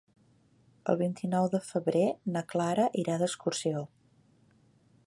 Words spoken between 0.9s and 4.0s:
El vint-i-nou de febrer na Clara irà d'excursió.